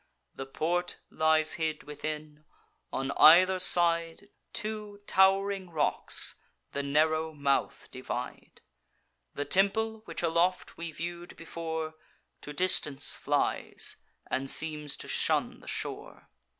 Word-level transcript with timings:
The 0.33 0.47
port 0.47 0.97
lies 1.11 1.53
hid 1.61 1.83
within; 1.83 2.43
on 2.91 3.11
either 3.17 3.59
side 3.59 4.29
Two 4.51 4.97
tow'ring 5.05 5.69
rocks 5.69 6.33
the 6.71 6.81
narrow 6.81 7.33
mouth 7.35 7.87
divide. 7.91 8.61
The 9.35 9.45
temple, 9.45 10.01
which 10.05 10.23
aloft 10.23 10.75
we 10.75 10.91
view'd 10.91 11.35
before, 11.37 11.93
To 12.41 12.51
distance 12.51 13.13
flies, 13.15 13.97
and 14.25 14.49
seems 14.49 14.97
to 14.97 15.07
shun 15.07 15.59
the 15.59 15.67
shore. 15.67 16.29